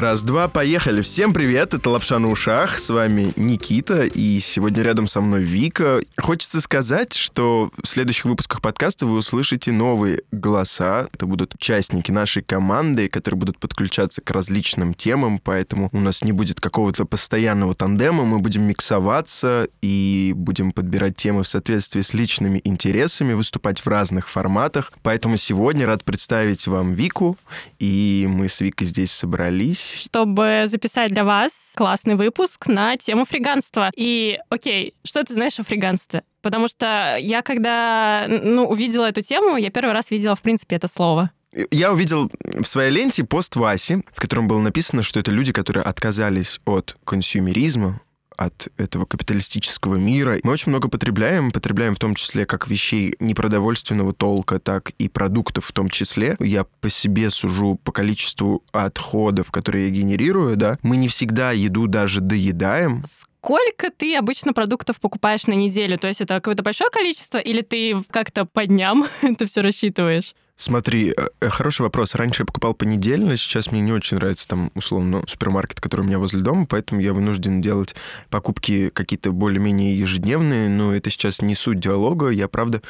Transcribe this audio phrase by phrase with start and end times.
[0.00, 1.02] Раз-два, поехали.
[1.02, 6.00] Всем привет, это Лапша на ушах, с вами Никита, и сегодня рядом со мной Вика.
[6.16, 11.06] Хочется сказать, что в следующих выпусках подкаста вы услышите новые голоса.
[11.12, 16.32] Это будут участники нашей команды, которые будут подключаться к различным темам, поэтому у нас не
[16.32, 22.58] будет какого-то постоянного тандема, мы будем миксоваться и будем подбирать темы в соответствии с личными
[22.64, 24.94] интересами, выступать в разных форматах.
[25.02, 27.36] Поэтому сегодня рад представить вам Вику,
[27.78, 33.90] и мы с Викой здесь собрались чтобы записать для вас классный выпуск на тему фриганства.
[33.96, 36.22] И, окей, что ты знаешь о фриганстве?
[36.42, 40.88] Потому что я, когда ну, увидела эту тему, я первый раз видела, в принципе, это
[40.88, 41.30] слово.
[41.70, 45.82] Я увидел в своей ленте пост Васи, в котором было написано, что это люди, которые
[45.82, 48.00] отказались от консюмеризма,
[48.40, 50.38] от этого капиталистического мира.
[50.42, 55.66] Мы очень много потребляем, потребляем в том числе как вещей непродовольственного толка, так и продуктов
[55.66, 56.36] в том числе.
[56.40, 60.78] Я по себе сужу по количеству отходов, которые я генерирую, да.
[60.82, 63.04] Мы не всегда еду даже доедаем
[63.40, 65.98] сколько ты обычно продуктов покупаешь на неделю?
[65.98, 70.34] То есть это какое-то большое количество или ты как-то по дням это все рассчитываешь?
[70.60, 72.14] Смотри, э, хороший вопрос.
[72.14, 76.18] Раньше я покупал понедельно, сейчас мне не очень нравится там, условно, супермаркет, который у меня
[76.18, 77.94] возле дома, поэтому я вынужден делать
[78.28, 82.28] покупки какие-то более-менее ежедневные, но это сейчас не суть диалога.
[82.28, 82.82] Я, правда,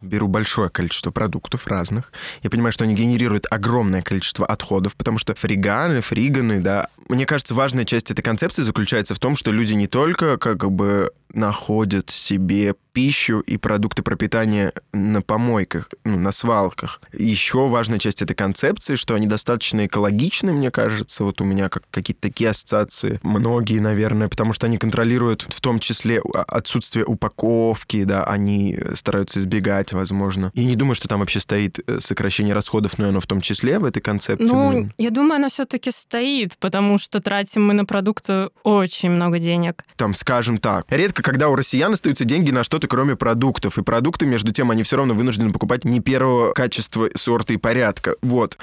[0.00, 2.12] беру большое количество продуктов разных.
[2.44, 6.86] Я понимаю, что они генерируют огромное количество отходов, потому что фриганы, фриганы, да.
[7.08, 11.10] Мне кажется, важная часть этой концепции заключается в том, что люди не только как бы
[11.32, 17.02] находят себе пищу и продукты пропитания на помойках, ну, на свалках.
[17.12, 21.22] Еще важная часть этой концепции, что они достаточно экологичны, мне кажется.
[21.22, 23.20] Вот у меня как какие-то такие ассоциации.
[23.22, 29.92] Многие, наверное, потому что они контролируют в том числе отсутствие упаковки, да, они стараются избегать,
[29.92, 30.50] возможно.
[30.54, 33.78] Я не думаю, что там вообще стоит э, сокращение расходов, но оно в том числе
[33.78, 34.46] в этой концепции.
[34.46, 39.84] Ну, я думаю, оно все-таки стоит, потому что тратим мы на продукты очень много денег.
[39.96, 43.78] Там, скажем так, редко когда у россиян остаются деньги на что-то, кроме продуктов.
[43.78, 48.16] И продукты, между тем, они все равно вынуждены покупать не первого качества, сорта и порядка.
[48.22, 48.58] Вот.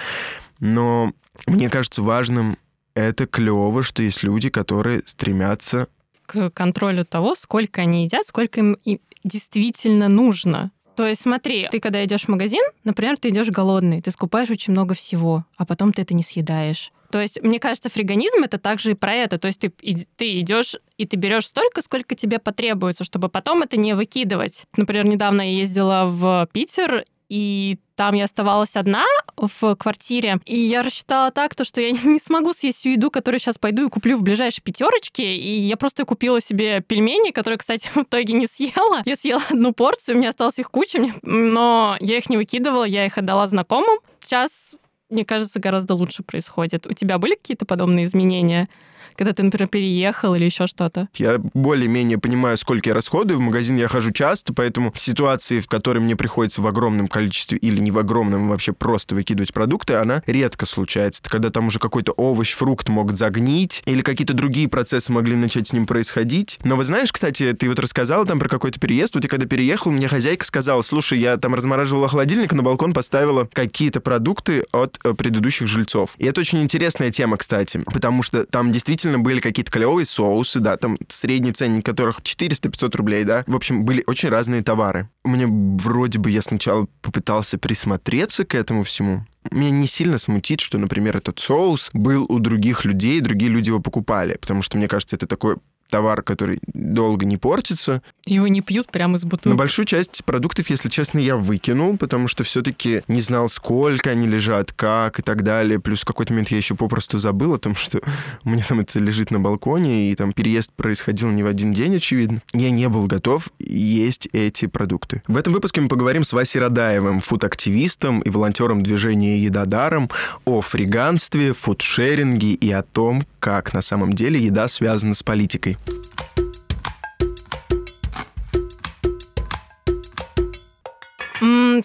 [0.60, 1.14] Но
[1.48, 2.58] мне кажется важным
[2.96, 5.88] это клево, что есть люди, которые стремятся
[6.26, 8.78] к контролю того, сколько они едят, сколько им
[9.24, 10.72] действительно нужно.
[10.96, 14.74] То есть смотри, ты когда идешь в магазин, например, ты идешь голодный, ты скупаешь очень
[14.74, 16.92] много всего, а потом ты это не съедаешь.
[17.14, 19.38] То есть, мне кажется, фриганизм это также и про это.
[19.38, 23.62] То есть ты, и, ты идешь и ты берешь столько, сколько тебе потребуется, чтобы потом
[23.62, 24.66] это не выкидывать.
[24.76, 29.06] Например, недавно я ездила в Питер, и там я оставалась одна
[29.38, 33.40] в квартире, и я рассчитала так, то, что я не смогу съесть всю еду, которую
[33.40, 37.90] сейчас пойду и куплю в ближайшей пятерочке, и я просто купила себе пельмени, которые, кстати,
[37.94, 39.04] в итоге не съела.
[39.06, 43.06] Я съела одну порцию, у меня осталось их куча, но я их не выкидывала, я
[43.06, 44.00] их отдала знакомым.
[44.20, 44.76] Сейчас
[45.14, 46.88] мне кажется, гораздо лучше происходит.
[46.88, 48.68] У тебя были какие-то подобные изменения?
[49.16, 51.08] Когда ты, например, переехал или еще что-то?
[51.16, 53.38] Я более-менее понимаю, сколько я расходую.
[53.38, 57.80] В магазин я хожу часто, поэтому ситуации, в которой мне приходится в огромном количестве или
[57.80, 61.22] не в огромном вообще просто выкидывать продукты, она редко случается.
[61.22, 65.68] Это когда там уже какой-то овощ, фрукт мог загнить, или какие-то другие процессы могли начать
[65.68, 66.60] с ним происходить.
[66.64, 69.16] Но вот знаешь, кстати, ты вот рассказала там про какой-то переезд.
[69.16, 73.48] Вот я когда переехал, мне хозяйка сказала, слушай, я там размораживала холодильник, на балкон поставила
[73.52, 76.16] какие-то продукты от э, предыдущих жильцов.
[76.18, 80.60] И это очень интересная тема, кстати, потому что там действительно действительно были какие-то клевые соусы,
[80.60, 83.44] да, там средний ценник которых 400-500 рублей, да.
[83.48, 85.10] В общем, были очень разные товары.
[85.24, 90.78] Мне вроде бы я сначала попытался присмотреться к этому всему, меня не сильно смутит, что,
[90.78, 95.16] например, этот соус был у других людей, другие люди его покупали, потому что, мне кажется,
[95.18, 95.58] это такой
[95.94, 98.02] товар, который долго не портится.
[98.26, 99.50] Его не пьют прямо из бутылки.
[99.50, 104.28] Но большую часть продуктов, если честно, я выкинул, потому что все-таки не знал, сколько они
[104.28, 105.80] лежат, как и так далее.
[105.80, 108.02] Плюс в какой-то момент я еще попросту забыл о том, что
[108.44, 111.98] у меня там это лежит на балконе, и там переезд происходил не в один день,
[111.98, 112.42] очевидно.
[112.54, 115.22] Я не был готов есть эти продукты.
[115.28, 120.10] В этом выпуске мы поговорим с Васей Радаевым, фуд-активистом и волонтером движения «Еда даром»,
[120.46, 125.78] о фриганстве, фудшеринге и о том, как на самом деле еда связана с политикой.
[125.86, 126.33] Bye.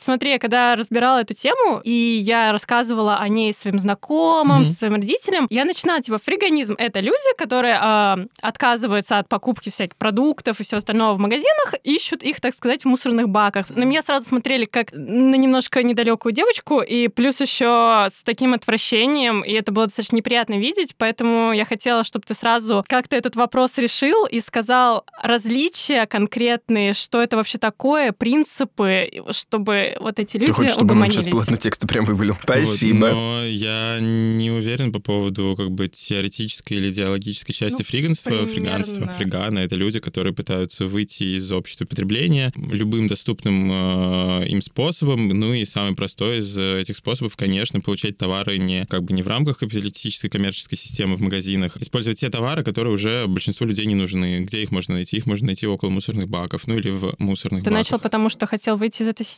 [0.00, 4.78] Смотри, я когда разбирала эту тему, и я рассказывала о ней своим знакомым, mm-hmm.
[4.78, 10.60] своим родителям, я начинала, типа, фриганизм— это люди, которые э, отказываются от покупки всяких продуктов
[10.60, 13.70] и все остальное в магазинах, ищут их, так сказать, в мусорных баках.
[13.70, 19.42] На меня сразу смотрели как на немножко недалекую девочку, и плюс еще с таким отвращением,
[19.42, 23.78] и это было достаточно неприятно видеть, поэтому я хотела, чтобы ты сразу как-то этот вопрос
[23.78, 30.46] решил и сказал различия конкретные, что это вообще такое, принципы, чтобы чтобы вот эти люди
[30.46, 31.14] Ты хочешь, чтобы угомонились.
[31.24, 32.36] сейчас полотно текста прям вывалил?
[32.42, 33.06] Спасибо.
[33.06, 38.30] Вот, но я не уверен по поводу как бы теоретической или идеологической части Ну, фриганства,
[38.30, 38.84] примерно.
[38.84, 39.12] фриганства.
[39.14, 45.28] Фриганы— это люди, которые пытаются выйти из общества потребления любым доступным э, им способом.
[45.28, 49.28] Ну и самый простой из этих способов, конечно, получать товары не как бы не в
[49.28, 54.44] рамках капиталистической коммерческой системы в магазинах, использовать те товары, которые уже большинству людей не нужны.
[54.44, 55.16] Где их можно найти?
[55.16, 57.86] Их можно найти около мусорных баков, ну или в мусорных Ты баках.
[57.86, 59.37] начал потому, что хотел выйти из этой системы?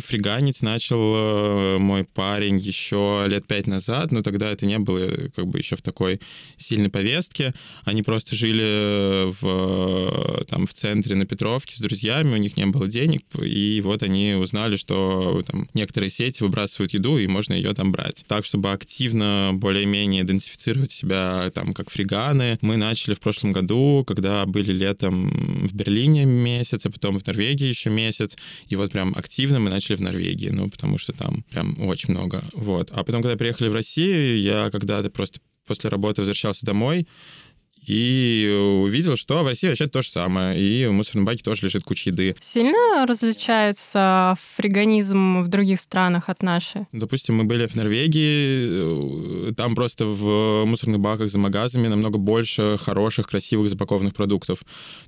[0.00, 5.28] Фриганить начал э, мой парень еще лет пять назад, но тогда это не было э,
[5.28, 6.20] как бы еще в такой
[6.56, 7.54] сильной повестке.
[7.84, 12.66] Они просто жили в, э, там, в центре на Петровке с друзьями, у них не
[12.66, 17.72] было денег, и вот они узнали, что там, некоторые сети выбрасывают еду, и можно ее
[17.74, 18.24] там брать.
[18.26, 24.44] Так, чтобы активно более-менее идентифицировать себя там как фриганы, мы начали в прошлом году, когда
[24.46, 25.30] были летом
[25.68, 28.36] в Берлине месяц, а потом в Норвегии еще месяц,
[28.68, 32.42] и вот прям активно мы начали в Норвегии, ну, потому что там прям очень много,
[32.54, 32.90] вот.
[32.92, 37.06] А потом, когда приехали в Россию, я когда-то просто после работы возвращался домой,
[37.88, 41.84] и увидел, что в России вообще то же самое, и в мусорном баке тоже лежит
[41.84, 42.36] куча еды.
[42.40, 46.86] Сильно различается фриганизм в других странах от нашей?
[46.92, 52.76] Допустим, мы были в Норвегии, э, там просто в мусорных баках за магазами намного больше
[52.78, 54.62] хороших, красивых запакованных продуктов.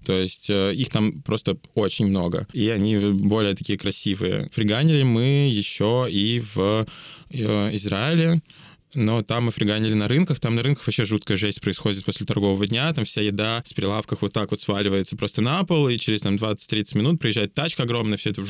[0.06, 4.48] То есть э, их там просто очень много, и они более такие красивые.
[4.52, 6.86] Фриганили мы еще и в
[7.30, 8.40] э, Израиле,
[8.94, 12.66] но там мы фриганили на рынках, там на рынках вообще жуткая жесть происходит после торгового
[12.66, 16.22] дня, там вся еда с прилавках вот так вот сваливается просто на пол, и через
[16.22, 18.42] там 20-30 минут приезжает тачка огромная, все это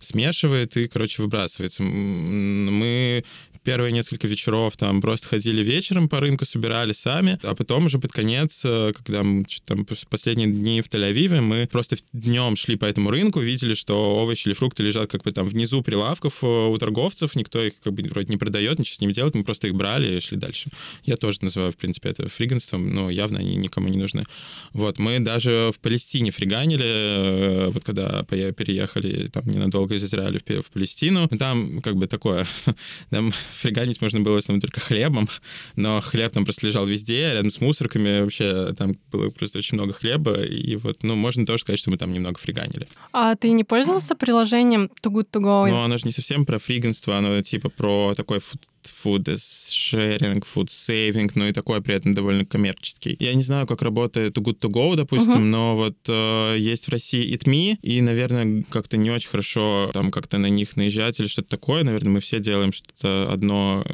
[0.00, 1.82] смешивает и, короче, выбрасывается.
[1.82, 3.24] Мы
[3.68, 8.12] первые несколько вечеров там просто ходили вечером по рынку, собирали сами, а потом уже под
[8.12, 9.18] конец, э, когда
[9.66, 14.16] там пос- последние дни в Тель-Авиве, мы просто днем шли по этому рынку, видели, что
[14.22, 17.92] овощи или фрукты лежат как бы там внизу прилавков э, у торговцев, никто их как
[17.92, 20.70] бы вроде не продает, ничего с ними делает, мы просто их брали и шли дальше.
[21.04, 24.24] Я тоже называю, в принципе, это фриганством, но явно они никому не нужны.
[24.72, 30.70] Вот, мы даже в Палестине фриганили, э, вот когда переехали там ненадолго из Израиля в
[30.70, 32.46] Палестину, там как бы такое,
[33.10, 35.28] там фриганить можно было в основном только хлебом,
[35.76, 39.92] но хлеб там просто лежал везде, рядом с мусорками, вообще там было просто очень много
[39.92, 42.86] хлеба, и вот, ну, можно тоже сказать, что мы там немного фриганили.
[43.12, 45.68] А ты не пользовался приложением Too Good To Go?
[45.70, 48.60] Но оно же не совсем про фриганство, оно типа про такой фуд,
[49.04, 53.16] food sharing, food saving, но и такой при этом довольно коммерческий.
[53.18, 55.50] Я не знаю, как работает Too Good To Go, допустим, Мгм.
[55.50, 60.10] но вот э, есть в России Eat Me, и, наверное, как-то не очень хорошо там
[60.10, 61.84] как-то на них наезжать или что-то такое.
[61.84, 63.84] Наверное, мы все делаем что-то одно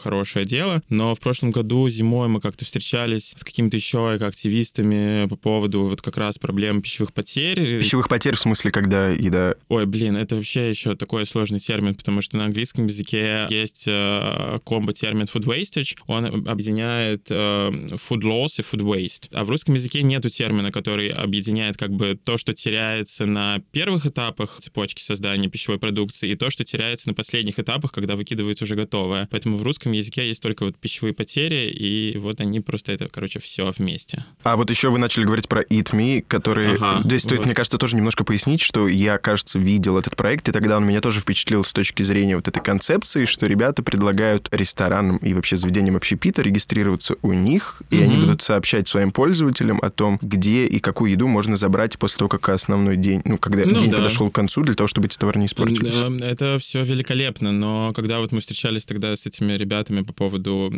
[0.00, 5.36] хорошее дело, но в прошлом году зимой мы как-то встречались с какими-то еще активистами по
[5.36, 7.80] поводу вот как раз проблем пищевых потерь.
[7.80, 9.54] Пищевых потерь в смысле, когда еда...
[9.68, 14.58] Ой, блин, это вообще еще такой сложный термин, потому что на английском языке есть э,
[14.64, 15.96] комбо-термин food wastage.
[16.06, 19.28] Он объединяет э, food loss и food waste.
[19.32, 24.06] А в русском языке нету термина, который объединяет как бы то, что теряется на первых
[24.06, 28.74] этапах цепочки создания пищевой продукции, и то, что теряется на последних этапах, когда выкидывается уже
[28.84, 29.28] готовое.
[29.30, 33.40] Поэтому в русском языке есть только вот пищевые потери, и вот они просто это, короче,
[33.40, 34.24] все вместе.
[34.42, 36.76] А вот еще вы начали говорить про Eat Me, который...
[36.76, 37.46] Ага, Здесь стоит, вот.
[37.46, 41.00] мне кажется, тоже немножко пояснить, что я, кажется, видел этот проект, и тогда он меня
[41.00, 45.96] тоже впечатлил с точки зрения вот этой концепции, что ребята предлагают ресторанам и вообще заведениям
[45.96, 48.20] общепита регистрироваться у них, и они Мгм.
[48.26, 52.48] будут сообщать своим пользователям о том, где и какую еду можно забрать после того, как
[52.50, 53.98] основной день, ну, когда Ну день да.
[53.98, 55.94] подошел к концу, для того, чтобы эти товары не испортились.
[56.22, 58.40] Это все великолепно, но когда вот мы
[58.80, 60.72] встречались тогда с этими ребятами по поводу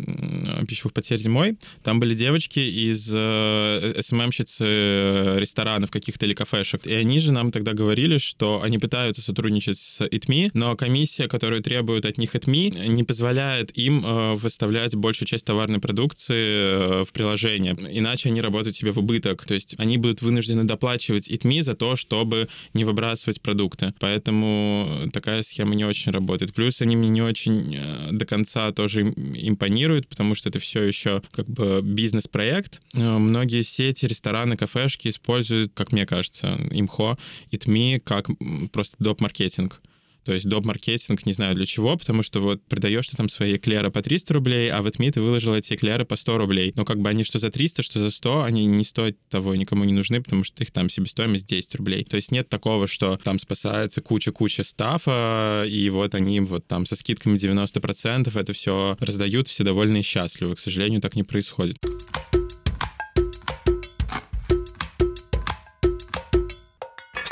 [0.67, 6.93] пищевых потерь зимой, там были девочки из э, СММщицы э, ресторанов каких-то или кафешек, и
[6.93, 12.05] они же нам тогда говорили, что они пытаются сотрудничать с ИТМИ, но комиссия, которую требует
[12.05, 18.29] от них ИТМИ, не позволяет им э, выставлять большую часть товарной продукции в приложение, иначе
[18.29, 22.47] они работают себе в убыток, то есть они будут вынуждены доплачивать ИТМИ за то, чтобы
[22.73, 23.93] не выбрасывать продукты.
[23.99, 26.53] Поэтому такая схема не очень работает.
[26.53, 27.75] Плюс они мне не очень
[28.11, 32.81] до конца тоже им- импонируют, потому что это все еще как бы бизнес-проект.
[32.93, 37.17] Э, Многие сети, рестораны, кафешки используют, как мне кажется, имхо,
[37.51, 38.27] итми как
[38.71, 39.81] просто доп-маркетинг.
[40.27, 43.91] То есть доп-маркетинг, не знаю для чего, потому что вот продаешь ты там свои эклеры
[43.91, 46.73] по 300 рублей, а в ЭТМИ ты выложил эти эклеры по 100 рублей.
[46.75, 49.85] Но как бы они что за 300, что за 100, они не стоят того, никому
[49.85, 52.03] не нужны, потому что их там себестоимость 10 рублей.
[52.03, 56.97] То есть нет такого, что там спасается куча-куча стафа, и вот они вот там со
[56.97, 60.57] скидками 90% это все раздают, все довольны и счастливы.
[60.57, 61.77] К сожалению, так не происходит.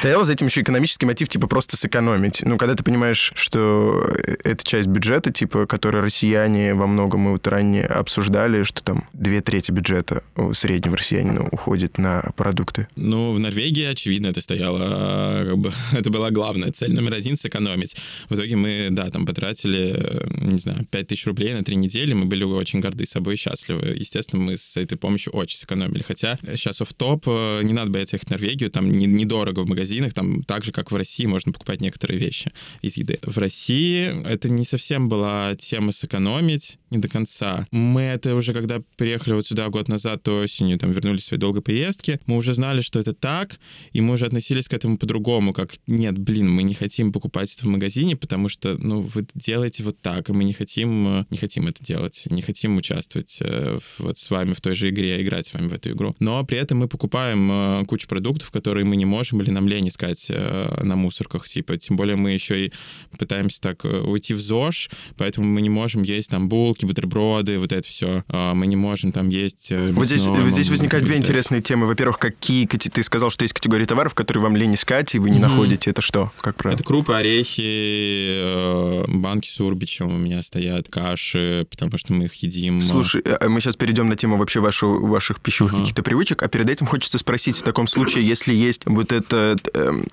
[0.05, 2.43] Стоял за этим еще экономический мотив, типа, просто сэкономить.
[2.43, 7.47] Ну, когда ты понимаешь, что это часть бюджета, типа, который россияне во многом мы вот
[7.47, 12.87] ранее обсуждали, что там две трети бюджета у среднего россиянина уходит на продукты.
[12.95, 17.35] Ну, в Норвегии, очевидно, это стояло, а, как бы, это была главная цель номер один—
[17.35, 17.97] сэкономить.
[18.29, 19.99] В итоге мы, да, там потратили,
[20.39, 23.95] не знаю, 5 тысяч рублей на три недели, мы были очень горды собой и счастливы.
[23.95, 26.03] Естественно, мы с этой помощью очень сэкономили.
[26.03, 30.43] Хотя сейчас в топ не надо бояться ехать в Норвегию, там недорого в магазинах, там
[30.43, 33.19] так же, как в России, можно покупать некоторые вещи из еды.
[33.21, 37.67] В России это не совсем была тема сэкономить, не до конца.
[37.71, 41.39] Мы это уже, когда приехали вот сюда год назад, то осенью, там, вернулись в своей
[41.39, 43.59] долгой поездки, мы уже знали, что это так,
[43.93, 47.65] и мы уже относились к этому по-другому, как, нет, блин, мы не хотим покупать это
[47.65, 51.67] в магазине, потому что, ну, вы делаете вот так, и мы не хотим, не хотим
[51.67, 55.53] это делать, не хотим участвовать э, вот с вами в той же игре, играть с
[55.53, 56.15] вами в эту игру.
[56.19, 59.74] Но при этом мы покупаем э, кучу продуктов, которые мы не можем или нам лень
[59.83, 62.73] искать э, на мусорках, типа, тем более мы еще и
[63.17, 67.87] пытаемся так уйти в ЗОЖ, поэтому мы не можем есть там булки, бутерброды, вот это
[67.87, 68.23] все.
[68.29, 69.71] А мы не можем там есть...
[69.71, 71.87] Вот здесь, вот здесь возникают две интересные темы.
[71.87, 72.65] Во-первых, какие...
[72.65, 75.41] Ты сказал, что есть категории товаров, которые вам лень искать, и вы не mm-hmm.
[75.41, 75.89] находите.
[75.91, 76.31] Это что?
[76.39, 76.75] Как правило?
[76.75, 82.81] Это крупы, орехи, банки с урбичем у меня стоят, каши, потому что мы их едим.
[82.81, 85.79] Слушай, мы сейчас перейдем на тему вообще вашу, ваших пищевых uh-huh.
[85.79, 89.64] каких-то привычек, а перед этим хочется спросить в таком случае, если есть вот этот э,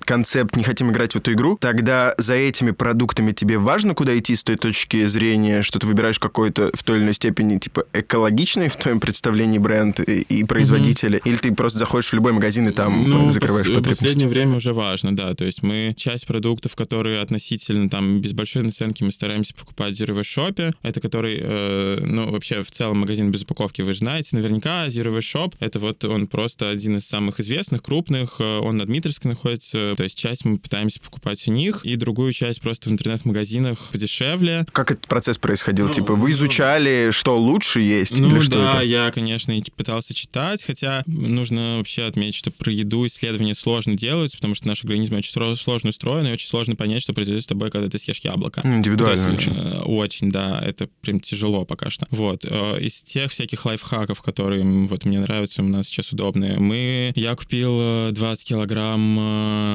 [0.05, 4.35] концепт «не хотим играть в эту игру», тогда за этими продуктами тебе важно куда идти
[4.35, 8.69] с той точки зрения, что ты выбираешь какой-то в той или иной степени типа экологичный
[8.69, 11.29] в твоем представлении бренд и, и производители, uh-huh.
[11.29, 14.57] или ты просто заходишь в любой магазин и там ну, закрываешь пос- В последнее время
[14.57, 19.11] уже важно, да, то есть мы часть продуктов, которые относительно там без большой наценки мы
[19.11, 23.81] стараемся покупать в Zero Shop, это который, э, ну, вообще в целом магазин без упаковки,
[23.81, 28.35] вы же знаете, наверняка Zero Shop, это вот он просто один из самых известных, крупных,
[28.39, 29.42] э, он на Дмитровской находится,
[29.95, 34.65] то есть часть мы пытаемся покупать у них, и другую часть просто в интернет-магазинах подешевле.
[34.71, 35.87] Как этот процесс происходил?
[35.87, 38.17] Ну, типа вы ну, изучали, что лучше есть?
[38.17, 38.85] Ну или что да, это?
[38.85, 44.55] я, конечно, пытался читать, хотя нужно вообще отметить, что про еду исследования сложно делаются, потому
[44.55, 47.89] что наш организм очень сложно устроен, и очень сложно понять, что произойдет с тобой, когда
[47.89, 48.61] ты съешь яблоко.
[48.63, 49.57] Индивидуально есть, очень.
[49.57, 52.07] Э, очень, да, это прям тяжело пока что.
[52.09, 52.45] Вот.
[52.45, 57.11] Э, из тех всяких лайфхаков, которые вот мне нравятся, у нас сейчас удобные, мы...
[57.15, 58.51] Я купил 20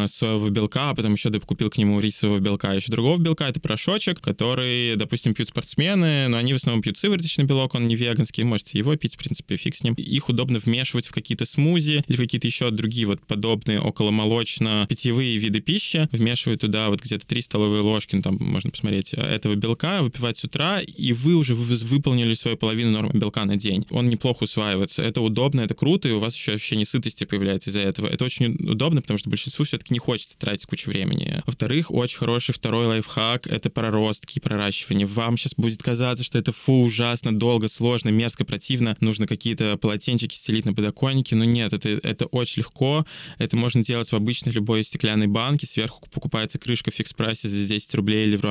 [0.04, 3.60] э, соевого белка, а потом еще купил к нему рисового белка, еще другого белка, это
[3.60, 8.44] порошочек, который, допустим, пьют спортсмены, но они в основном пьют сывороточный белок, он не веганский,
[8.44, 9.94] можете его пить, в принципе, фиг с ним.
[9.94, 16.08] Их удобно вмешивать в какие-то смузи или какие-то еще другие вот подобные околомолочно-питьевые виды пищи,
[16.12, 20.44] вмешивать туда вот где-то 3 столовые ложки, ну, там можно посмотреть, этого белка, выпивать с
[20.44, 23.86] утра, и вы уже выполнили свою половину нормы белка на день.
[23.90, 25.02] Он неплохо усваивается.
[25.02, 28.06] Это удобно, это круто, и у вас еще ощущение сытости появляется из-за этого.
[28.06, 31.40] Это очень удобно, потому что большинству все-таки не хочется тратить кучу времени.
[31.46, 35.06] Во-вторых, очень хороший второй лайфхак— это проростки и проращивание.
[35.06, 40.34] Вам сейчас будет казаться, что это фу, ужасно, долго, сложно, мерзко, противно, нужно какие-то полотенчики
[40.34, 43.06] стелить на подоконнике, но нет, это, это очень легко,
[43.38, 47.94] это можно делать в обычной любой стеклянной банке, сверху покупается крышка в фикс-прайсе за 10
[47.94, 48.44] рублей или в,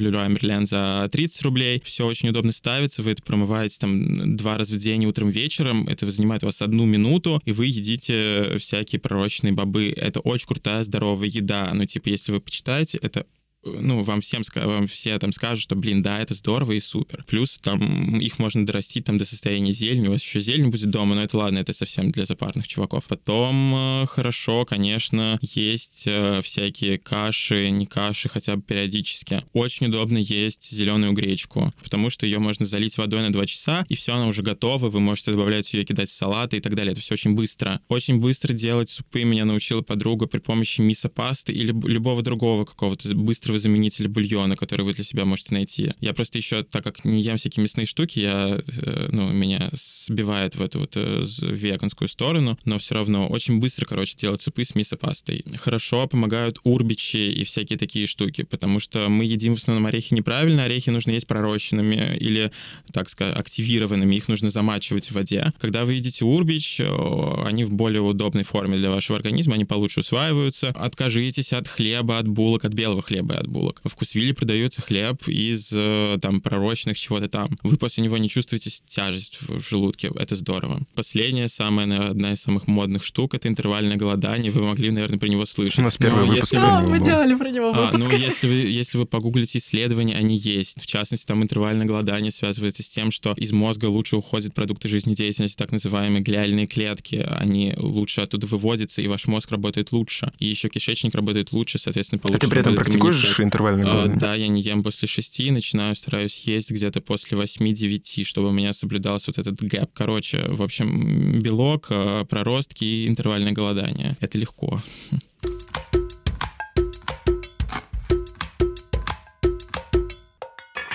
[0.00, 4.74] Леруа Мерлен за 30 рублей, все очень удобно ставится, вы это промываете там два раза
[4.74, 9.52] в день, утром, вечером, это занимает у вас одну минуту, и вы едите всякие пророчные
[9.52, 13.26] бобы, это очень крутая, здоровая еда, ну, типа, если вы почитаете, это
[13.62, 17.24] ну, вам всем вам все там скажут, что, блин, да, это здорово и супер.
[17.26, 21.14] Плюс там их можно дорастить там до состояния зелени, у вас еще зелень будет дома,
[21.14, 23.04] но это ладно, это совсем для запарных чуваков.
[23.06, 29.42] Потом э, хорошо, конечно, есть э, всякие каши, не каши, хотя бы периодически.
[29.52, 33.94] Очень удобно есть зеленую гречку, потому что ее можно залить водой на 2 часа, и
[33.94, 36.92] все, она уже готова, вы можете добавлять ее, кидать в салаты и так далее.
[36.92, 37.80] Это все очень быстро.
[37.88, 43.49] Очень быстро делать супы меня научила подруга при помощи мисо-пасты или любого другого какого-то быстрого
[43.50, 45.92] быстрого заменителя бульона, который вы для себя можете найти.
[46.00, 50.54] Я просто еще, так как не ем всякие мясные штуки, я, э, ну, меня сбивает
[50.54, 54.74] в эту вот э, веганскую сторону, но все равно очень быстро, короче, делать супы с
[54.74, 55.44] мисо-пастой.
[55.56, 60.64] Хорошо помогают урбичи и всякие такие штуки, потому что мы едим в основном орехи неправильно,
[60.64, 62.52] орехи нужно есть пророщенными или,
[62.92, 65.52] так сказать, активированными, их нужно замачивать в воде.
[65.60, 70.68] Когда вы едите урбич, они в более удобной форме для вашего организма, они получше усваиваются.
[70.70, 73.80] Откажитесь от хлеба, от булок, от белого хлеба от булок.
[73.84, 77.58] В Вкусвилле продается хлеб из э, там пророчных чего-то там.
[77.62, 80.10] Вы после него не чувствуете тяжесть в желудке.
[80.14, 80.80] Это здорово.
[80.94, 84.52] Последняя, самая, наверное, одна из самых модных штук— это интервальное голодание.
[84.52, 85.78] Вы могли, наверное, про него слышать.
[85.78, 87.06] У нас первый Но выпуск если него мы был.
[87.06, 87.98] делали про него а, выпуск.
[88.10, 90.80] ну, если вы, если вы погуглите исследования, они есть.
[90.82, 95.56] В частности, там интервальное голодание связывается с тем, что из мозга лучше уходят продукты жизнедеятельности,
[95.56, 97.26] так называемые глиальные клетки.
[97.38, 100.30] Они лучше оттуда выводятся, и ваш мозг работает лучше.
[100.38, 103.46] И еще кишечник работает лучше, соответственно, А получше ты при этом практикуешь иммунитет.
[103.46, 104.18] интервальное А, голодание?
[104.18, 108.72] да, я не ем после шести, начинаю, стараюсь есть где-то после 8-9, чтобы у меня
[108.72, 109.90] соблюдался вот этот гэп.
[109.92, 114.16] Короче, в общем, белок, э, проростки и интервальное голодание.
[114.20, 114.82] Это легко.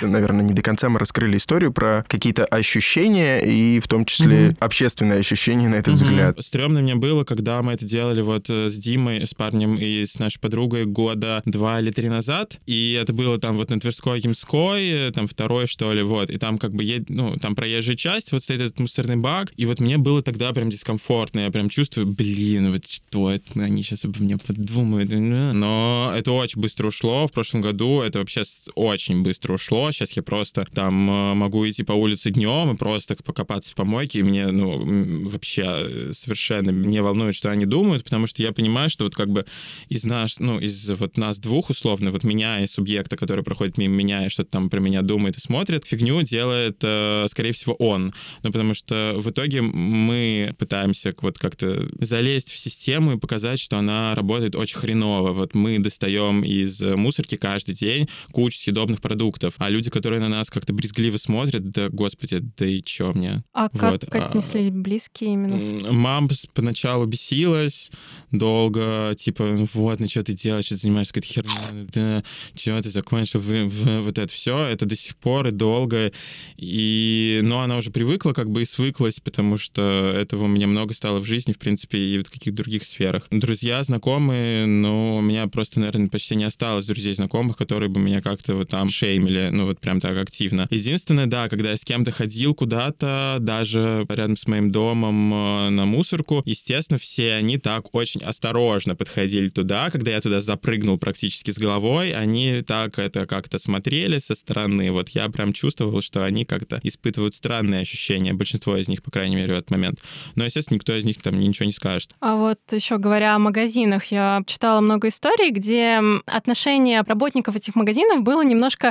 [0.01, 4.57] Наверное, не до конца мы раскрыли историю про какие-то ощущения и в том числе Мгм.
[4.59, 6.03] общественные ощущения на этот Мгм.
[6.03, 6.37] взгляд.
[6.39, 10.19] Стрёмно мне было, когда мы это делали вот э, с Димой, с парнем и с
[10.19, 14.89] нашей подругой года два или три назад, и это было там вот на Тверской Ямской,
[14.89, 17.09] э, там второй, что ли, вот, и там как бы, ед...
[17.09, 20.69] ну, там проезжая часть, вот стоит этот мусорный бак, и вот мне было тогда прям
[20.69, 25.17] дискомфортно, я прям чувствую, блин, вот что это, они сейчас обо мне подумают, э,
[25.53, 28.43] но это очень быстро ушло, в прошлом году это вообще
[28.75, 33.15] очень быстро ушло, сейчас я просто там э, могу идти по улице днем и просто
[33.23, 38.27] покопаться в помойке, и мне, ну, вообще э, совершенно не волнует, что они думают, потому
[38.27, 39.45] что я понимаю, что вот как бы
[39.89, 43.95] из нас, ну, из вот нас двух условно, вот меня и субъекта, который проходит мимо
[43.95, 48.13] меня и что-то там про меня думает и смотрит, фигню делает, э, скорее всего, он.
[48.43, 53.77] Ну, потому что в итоге мы пытаемся вот как-то залезть в систему и показать, что
[53.77, 55.31] она работает очень хреново.
[55.31, 60.49] Вот мы достаем из мусорки каждый день кучу съедобных продуктов, а люди, которые на нас
[60.49, 63.43] как-то брезгливо смотрят, да, господи, да и чё мне?
[63.53, 65.91] А как Вот, а- отнеслись близкие именно?
[65.91, 67.91] Мам поначалу бесилась
[68.31, 72.89] долго, типа, вот, ну что ты делаешь, что ты занимаешься какой-то херней, да, чего ты
[72.89, 76.11] закончил, вы- вы- вот это все, это до сих пор и долго,
[76.57, 79.81] и, но она уже привыкла как бы и свыклась, потому что
[80.15, 83.27] этого у меня много стало в жизни, в принципе, и в каких-то других сферах.
[83.31, 88.21] Друзья, знакомые, ну, у меня просто, наверное, почти не осталось друзей знакомых, которые бы меня
[88.21, 90.67] как-то вот там шеймили, ну, вот прям так активно.
[90.69, 95.85] Единственное, да, когда я с кем-то ходил куда-то, даже рядом с моим домом э, на
[95.85, 101.57] мусорку, естественно, все они так очень осторожно подходили туда, когда я туда запрыгнул практически с
[101.57, 106.79] головой, они так это как-то смотрели со стороны, вот я прям чувствовал, что они как-то
[106.83, 109.99] испытывают странные ощущения, большинство из них, по крайней мере, в этот момент.
[110.35, 112.11] Но, естественно, никто из них там ничего не скажет.
[112.19, 118.21] А вот еще говоря о магазинах, я читала много историй, где отношение работников этих магазинов
[118.21, 118.89] было немножко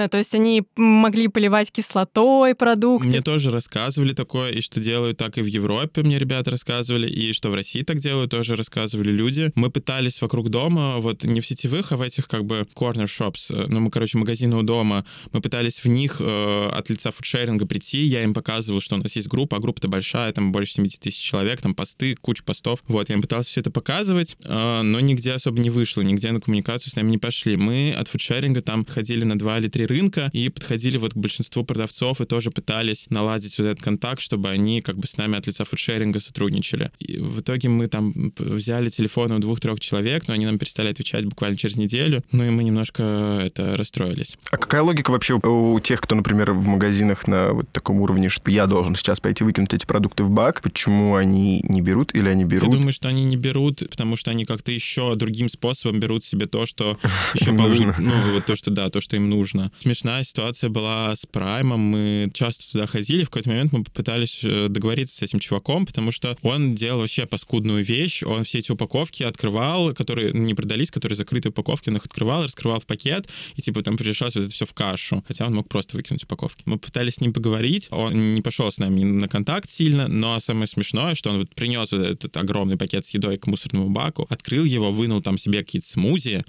[0.00, 3.08] агрессивное, то есть они могли поливать кислотой продукты.
[3.08, 7.32] Мне тоже рассказывали такое, и что делают так и в Европе, мне ребята рассказывали, и
[7.32, 9.50] что в России так делают, тоже рассказывали люди.
[9.54, 13.50] Мы пытались вокруг дома, вот не в сетевых, а в этих как бы corner shops,
[13.50, 17.66] э, ну, мы, короче, магазины у дома, мы пытались в них э, от лица фудшеринга
[17.66, 21.00] прийти, я им показывал, что у нас есть группа, а группа-то большая, там больше 70
[21.00, 22.82] тысяч человек, там посты, куча постов.
[22.86, 26.40] Вот, я им пытался все это показывать, э, но нигде особо не вышло, нигде на
[26.40, 27.56] коммуникацию с нами не пошли.
[27.56, 31.64] Мы от фудшеринга там ходили на два или три рынка и подходили вот к большинству
[31.64, 35.46] продавцов и тоже пытались наладить вот этот контакт, чтобы они как бы с нами от
[35.46, 36.90] лица фудшеринга сотрудничали.
[36.98, 41.24] И в итоге мы там взяли телефоны у двух-трех человек, но они нам перестали отвечать
[41.24, 44.38] буквально через неделю, ну и мы немножко это расстроились.
[44.50, 48.50] А какая логика вообще у тех, кто, например, в магазинах на вот таком уровне, что
[48.50, 52.44] я должен сейчас пойти выкинуть эти продукты в бак, почему они не берут или они
[52.44, 52.68] берут?
[52.68, 56.46] Я думаю, что они не берут, потому что они как-то еще другим способом берут себе
[56.46, 56.98] то, что
[57.34, 57.94] еще нужно.
[57.98, 59.70] Ну, вот то, что да, то, что им нужно.
[59.80, 61.80] Смешная ситуация была с Праймом.
[61.80, 63.24] Мы часто туда ходили.
[63.24, 67.24] В какой-то момент мы попытались э, договориться с этим чуваком, потому что он делал вообще
[67.24, 68.22] паскудную вещь.
[68.22, 72.78] Он все эти упаковки открывал, которые не продались, которые закрытые упаковки, он их открывал, раскрывал
[72.80, 75.24] в пакет, и типа там превращалось вот это все в кашу.
[75.26, 76.62] Хотя он мог просто выкинуть упаковки.
[76.66, 80.66] Мы пытались с ним поговорить, он не пошел с нами на контакт сильно, но самое
[80.66, 84.66] смешное, что он вот принес вот этот огромный пакет с едой к мусорному баку, открыл
[84.66, 86.44] его, вынул там себе какие-то смузи,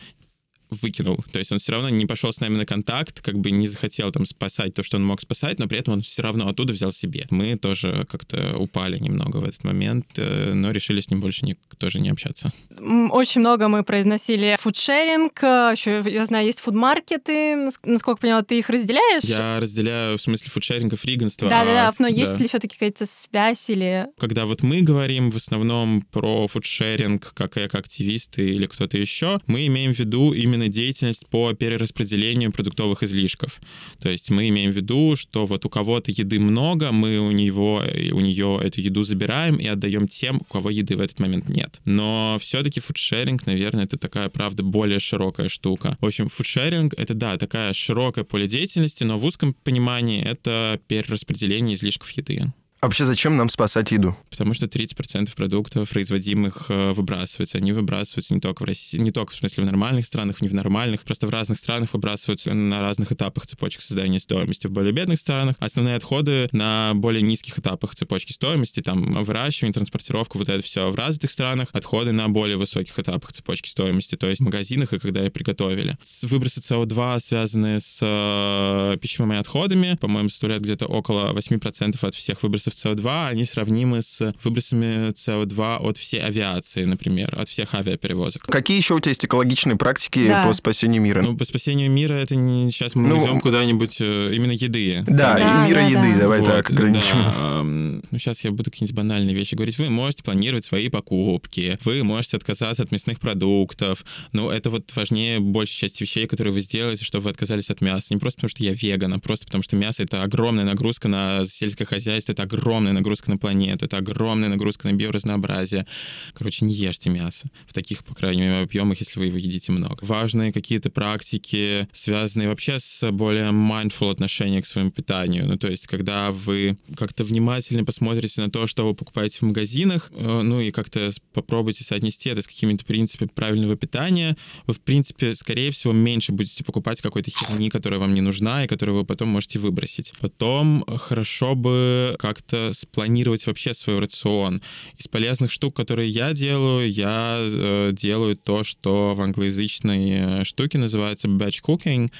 [0.72, 1.18] выкинул.
[1.32, 4.12] То есть он все равно не пошел с нами на контакт, как бы не захотел
[4.12, 6.92] там спасать то, что он мог спасать, но при этом он все равно оттуда взял
[6.92, 7.26] себе.
[7.30, 11.56] Мы тоже как-то упали немного в этот момент, э, но решили с ним больше не,
[11.78, 12.52] тоже не общаться.
[12.80, 18.60] Очень много мы произносили фудшеринг, еще, я знаю, есть фудмаркеты, Нас- насколько я поняла, ты
[18.60, 19.24] их разделяешь?
[19.24, 21.50] Я разделяю в смысле фудшеринга фриганство.
[21.50, 22.38] Да-да-да, а, но есть да.
[22.38, 24.08] ли все-таки какая-то связь или...
[24.18, 29.94] Когда вот мы говорим в основном про фудшеринг как эко-активисты или кто-то еще, мы имеем
[29.94, 33.60] в виду именно именно деятельность по перераспределению продуктовых излишков.
[34.00, 37.84] То есть мы имеем в виду, что вот у кого-то еды много, мы у него,
[38.12, 41.82] у нее эту еду забираем и отдаем тем, у кого еды в этот момент нет.
[41.86, 45.97] Но все-таки фудшеринг, наверное, это такая, правда, более широкая штука.
[46.00, 51.76] В общем, фудшеринг— это, да, такая широкая поле деятельности, но в узком понимании это перераспределение
[51.76, 52.54] излишков еды.
[52.82, 54.17] Вообще зачем нам спасать еду?
[54.32, 57.60] Потому что 30% продуктов, производимых, э, выбрасываются.
[57.60, 60.56] Они выбрасываются не только в России, не только в смысле в нормальных странах, не в
[60.56, 64.65] нормальных, просто в разных странах выбрасываются на разных этапах цепочек создания стоимости.
[64.65, 70.38] В более бедных странах основные отходы на более низких этапах цепочки стоимости, там выращивание, транспортировка,
[70.38, 70.89] вот это все.
[70.89, 74.98] В развитых странах отходы на более высоких этапах цепочки стоимости, то есть в магазинах и
[74.98, 76.00] когда их приготовили.
[76.24, 82.71] Выбросы СО2, связанные с э, пищевыми отходами, по-моему, составляют где-то около 8% от всех выбросов
[82.72, 88.44] выбросов СО2, они сравнимы с выбросами СО2 от всей авиации, например, от всех авиаперевозок.
[88.44, 90.44] Какие еще у тебя есть экологичные практики да.
[90.44, 91.22] по спасению мира?
[91.22, 95.04] Ну, по спасению мира это не сейчас мы ну, идем куда-нибудь э, именно еды.
[95.08, 96.20] Да, да и мира да, еды, да.
[96.20, 97.18] давай вот, так ограничим.
[97.24, 99.78] Да, ну, сейчас я буду какие-нибудь банальные вещи говорить.
[99.78, 104.06] Вы можете планировать свои покупки, вы можете отказаться от мясных продуктов.
[104.34, 108.14] Ну, это вот важнее большей части вещей, которые вы сделаете, чтобы вы отказались от мяса.
[108.14, 111.46] Не просто потому, что я веган, а просто потому, что мясо— это огромная нагрузка на
[111.46, 115.86] сельское хозяйство, это огромная огромная нагрузка на планету, это огромная нагрузка на биоразнообразие.
[116.34, 120.04] Короче, не ешьте мясо в таких, по крайней мере, объемах, если вы его едите много.
[120.04, 125.47] Важные какие-то практики, связанные вообще с более mindful отношением к своему питанию.
[125.47, 130.12] Ну, то есть, когда вы как-то внимательно посмотрите на то, что вы покупаете в магазинах,
[130.15, 135.34] э, ну и как-то попробуйте соотнести это с какими-то принципами правильного питания, вы, в принципе,
[135.34, 139.30] скорее всего, меньше будете покупать какой-то херни, которая вам не нужна и которую вы потом
[139.30, 140.13] можете выбросить.
[140.19, 144.62] Потом хорошо бы как-то как-то спланировать вообще свой рацион.
[144.98, 150.78] Из полезных штук, которые я делаю, я э, делаю то, что в англоязычной э, штуке
[150.78, 152.12] называется batch cooking.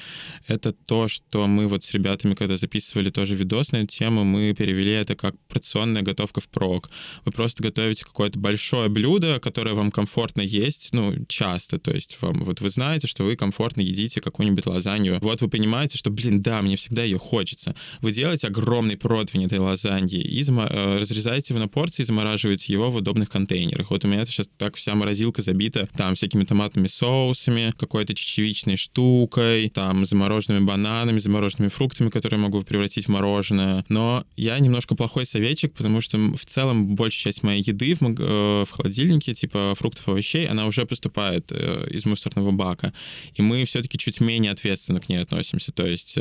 [0.46, 4.54] Это то, что мы вот с ребятами, когда записывали тоже видос на эту тему, мы
[4.54, 6.90] перевели это как порционная готовка в прок.
[7.24, 12.44] Вы просто готовите какое-то большое блюдо, которое вам комфортно есть, ну, часто, то есть вам,
[12.44, 15.18] вот вы знаете, что вы комфортно едите какую-нибудь лазанью.
[15.20, 17.74] Вот вы понимаете, что, блин, да, мне всегда ее хочется.
[18.00, 22.96] Вы делаете огромный противень этой лазаньи, и э, разрезаете его на порции, замораживаете его в
[22.96, 23.90] удобных контейнерах.
[23.90, 29.68] Вот у меня сейчас так вся морозилка забита там всякими томатными соусами, какой-то чечевичной штукой,
[29.68, 33.84] там замороженными бананами, замороженными фруктами, которые могу превратить в мороженое.
[33.88, 38.64] Но я немножко плохой советчик, потому что в целом большая часть моей еды в, э,
[38.64, 42.92] в холодильнике, типа фруктов, овощей, она уже поступает э, из мусорного бака.
[43.34, 45.72] И мы все-таки чуть менее ответственно к ней относимся.
[45.72, 46.18] То есть,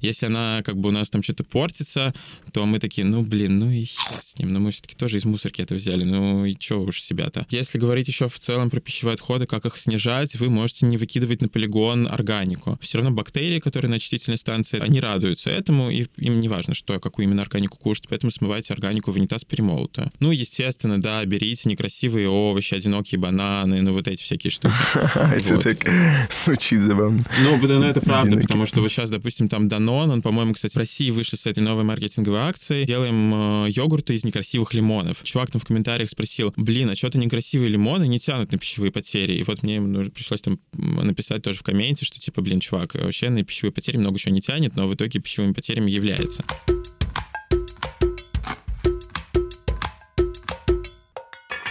[0.00, 2.12] если она как бы у нас там что-то портится,
[2.52, 4.52] то мы такие, ну, блин, блин, ну и с ним.
[4.52, 6.04] Но мы все-таки тоже из мусорки это взяли.
[6.04, 7.46] Ну и чё уж себя-то.
[7.50, 11.40] Если говорить еще в целом про пищевые отходы, как их снижать, вы можете не выкидывать
[11.40, 12.78] на полигон органику.
[12.80, 17.00] Все равно бактерии, которые на очистительной станции, они радуются этому, и им не важно, что,
[17.00, 20.10] какую именно органику кушать, поэтому смывайте органику в унитаз перемолотую.
[20.20, 24.74] Ну, естественно, да, берите некрасивые овощи, одинокие бананы, ну вот эти всякие штуки.
[25.14, 25.78] Это так
[26.30, 27.24] звучит забавно.
[27.42, 30.78] Ну, ну, это правда, потому что вот сейчас, допустим, там Данон, он, по-моему, кстати, в
[30.78, 32.86] России вышел с этой новой маркетинговой акцией.
[32.86, 35.22] Делаем э, йогурта из некрасивых лимонов.
[35.22, 39.34] Чувак там в комментариях спросил, блин, а что-то некрасивые лимоны не тянут на пищевые потери.
[39.34, 39.80] И вот мне
[40.10, 44.18] пришлось там написать тоже в комменте, что типа, блин, чувак, вообще на пищевые потери много
[44.18, 46.44] чего не тянет, но в итоге пищевыми потерями является.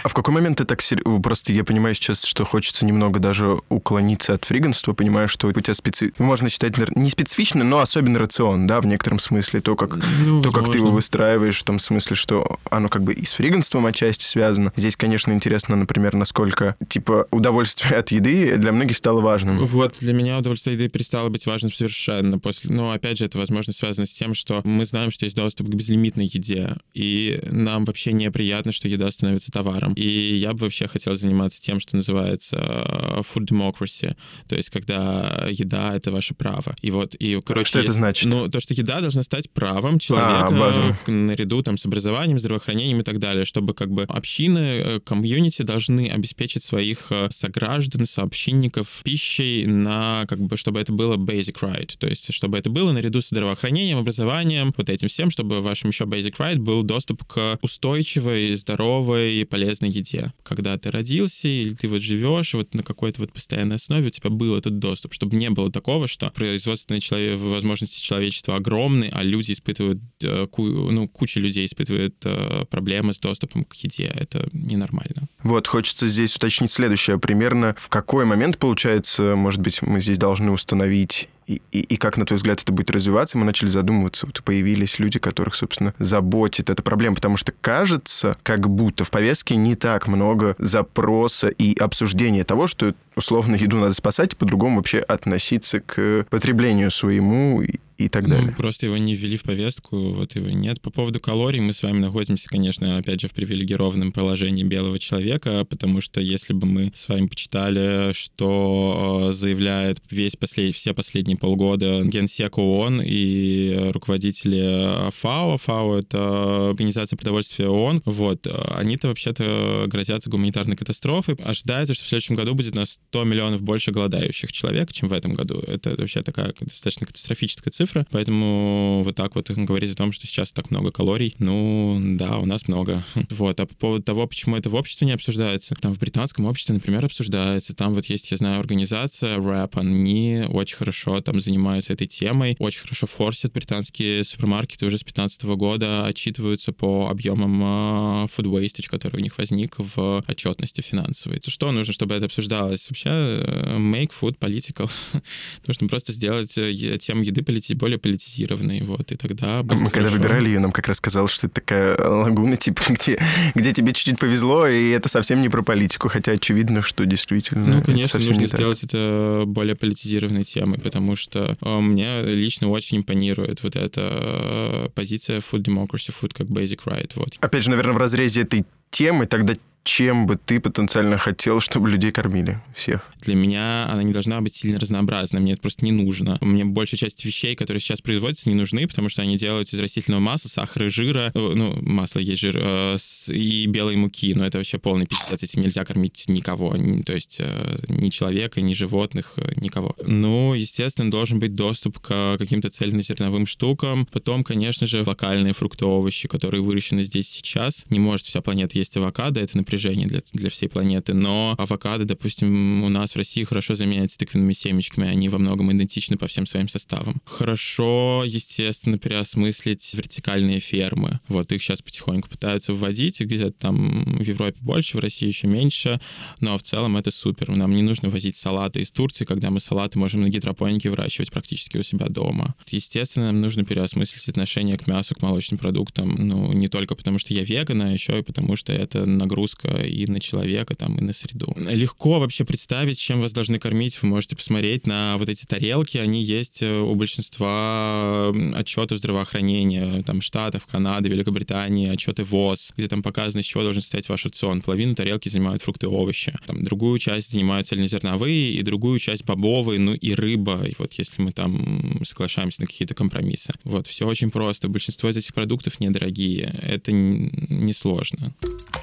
[0.02, 1.20] А в какой момент ты так серьезно...
[1.20, 5.74] Просто я понимаю сейчас, что хочется немного даже уклониться от фриганства, понимаю, что у тебя
[5.74, 6.12] специ...
[6.18, 9.60] Можно считать не специфичный, но особенный рацион, да, в некотором смысле.
[9.60, 13.12] То, как, ну, то, как ты его выстраиваешь, в том смысле, что оно как бы
[13.12, 14.72] и с фриганством отчасти связано.
[14.76, 19.64] Здесь, конечно, интересно, например, насколько, типа, удовольствие от еды для многих стало важным.
[19.64, 22.38] Вот, для меня удовольствие от еды перестало быть важным совершенно.
[22.38, 22.74] После...
[22.74, 25.74] Но, опять же, это, возможно, связано с тем, что мы знаем, что есть доступ к
[25.74, 29.91] безлимитной еде, и нам вообще неприятно, что еда становится товаром.
[29.94, 34.16] И я бы вообще хотел заниматься тем, что называется э, food democracy,
[34.48, 36.74] то есть когда еда— это ваше право.
[36.80, 37.68] И вот, и, короче...
[37.68, 38.28] Что есть, это значит?
[38.28, 43.02] Ну, то, что еда должна стать правом человека а, наряду там с образованием, здравоохранением и
[43.02, 49.66] так далее, чтобы как бы общины, э, комьюнити должны обеспечить своих э, сограждан, сообщинников пищей
[49.66, 53.28] на, как бы, чтобы это было basic right, то есть чтобы это было наряду с
[53.28, 59.46] здравоохранением, образованием, вот этим всем, чтобы вашим еще basic right был доступ к устойчивой, здоровой,
[59.46, 60.32] полезной на еде.
[60.42, 64.30] Когда ты родился или ты вот живешь, вот на какой-то вот постоянной основе у тебя
[64.30, 69.52] был этот доступ, чтобы не было такого, что производственные человек, возможности человечества огромны, а люди
[69.52, 74.04] испытывают, э, ну, куча людей испытывает э, проблемы с доступом к еде.
[74.04, 75.28] Это ненормально.
[75.42, 77.18] Вот, хочется здесь уточнить следующее.
[77.18, 82.16] Примерно в какой момент, получается, может быть, мы здесь должны установить и, и, и как,
[82.16, 84.26] на твой взгляд, это будет развиваться, мы начали задумываться.
[84.26, 89.56] Вот появились люди, которых, собственно, заботит эта проблема, потому что кажется, как будто в повестке
[89.56, 94.98] не так много запроса и обсуждения того, что условно еду надо спасать, и по-другому вообще
[94.98, 97.62] относиться к потреблению своему
[97.98, 98.46] и так далее.
[98.46, 100.80] Ну, просто его не ввели в повестку, вот его нет.
[100.80, 105.64] По поводу калорий мы с вами находимся, конечно, опять же, в привилегированном положении белого человека,
[105.64, 110.74] потому что если бы мы с вами почитали, что э, заявляет весь послед...
[110.74, 119.08] все последние полгода генсек ООН и руководители ФАО, ФАО— это Организация продовольствия ООН, вот, они-то
[119.08, 121.36] вообще-то грозятся гуманитарной катастрофой.
[121.36, 125.34] Ожидается, что в следующем году будет на 100 миллионов больше голодающих человек, чем в этом
[125.34, 125.58] году.
[125.60, 130.26] Это вообще такая достаточно катастрофическая цифра цифры, поэтому вот так вот говорить о том, что
[130.26, 133.02] сейчас так много калорий, ну да, у нас много.
[133.42, 136.74] Вот, а по поводу того, почему это в обществе не обсуждается, там в британском обществе,
[136.74, 142.06] например, обсуждается, там вот есть, я знаю, организация RAP, они очень хорошо там занимаются этой
[142.06, 148.46] темой, очень хорошо форсят британские супермаркеты уже с 2015 года, отчитываются по объемам uh, food
[148.46, 151.40] wastage, который у них возник в отчетности финансовой.
[151.44, 152.88] Что нужно, чтобы это обсуждалось?
[152.90, 154.90] Вообще, э, make food political.
[155.66, 160.48] Нужно просто сделать э, тему еды политической более политизированные, вот, и тогда Мы когда выбирали
[160.48, 163.20] ее, нам как раз казалось, что это такая лагуна, типа, где,
[163.54, 167.82] где тебе чуть-чуть повезло, и это совсем не про политику, хотя очевидно, что действительно Ну,
[167.82, 168.90] конечно, нужно сделать так.
[168.90, 175.40] это более политизированной темой, потому что э, мне лично очень импонирует вот эта э, позиция
[175.40, 177.36] food democracy, food как basic right, вот.
[177.40, 182.12] Опять же, наверное, в разрезе этой темы тогда чем бы ты потенциально хотел, чтобы людей
[182.12, 183.10] кормили всех?
[183.20, 186.38] Для меня она не должна быть сильно разнообразна, мне это просто не нужно.
[186.40, 190.20] Мне большая часть вещей, которые сейчас производятся, не нужны, потому что они делаются из растительного
[190.20, 192.96] масла, сахара и жира, э, ну, масло есть жир, э,
[193.28, 197.78] и белой муки, но это вообще полный пиздец, этим нельзя кормить никого, то есть э,
[197.88, 199.96] ни человека, ни животных, никого.
[200.06, 206.28] Ну, естественно, должен быть доступ к каким-то цельнозерновым штукам, потом, конечно же, локальные фрукты, овощи,
[206.28, 207.84] которые выращены здесь сейчас.
[207.90, 211.14] Не может вся планета есть авокадо, это, например, напряжение для, для всей планеты.
[211.14, 216.16] Но авокадо, допустим, у нас в России хорошо заменяется тыквенными семечками, они во многом идентичны
[216.16, 217.20] по всем своим составам.
[217.24, 221.20] Хорошо, естественно, переосмыслить вертикальные фермы.
[221.28, 226.00] Вот их сейчас потихоньку пытаются вводить, где-то там в Европе больше, в России еще меньше,
[226.40, 227.50] но в целом это супер.
[227.56, 231.78] Нам не нужно возить салаты из Турции, когда мы салаты можем на гидропонике выращивать практически
[231.78, 232.54] у себя дома.
[232.68, 236.14] Естественно, нам нужно переосмыслить отношение к мясу, к молочным продуктам.
[236.18, 239.88] Ну, не только потому, что я веган, а еще и потому, что это нагрузка нагрузка
[239.88, 241.54] и на человека, там, и на среду.
[241.56, 244.00] Легко вообще представить, чем вас должны кормить.
[244.02, 245.98] Вы можете посмотреть на вот эти тарелки.
[245.98, 253.02] Они есть э, у большинства отчетов здравоохранения, там, Штатов, Канады, Великобритании, отчеты ВОЗ, где там
[253.02, 254.62] показано, из чего должен состоять ваш рацион.
[254.62, 256.34] Половину тарелки занимают фрукты и овощи.
[256.46, 260.64] Там, другую часть занимают цельнозерновые, и другую часть бобовые, ну и рыба.
[260.64, 263.52] И вот если мы там соглашаемся на какие-то компромиссы.
[263.64, 264.68] Вот, все очень просто.
[264.68, 266.54] Большинство из этих продуктов недорогие.
[266.62, 268.34] Это несложно.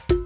[0.09, 0.18] Не